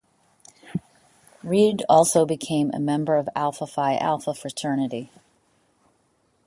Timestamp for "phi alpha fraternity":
3.67-5.11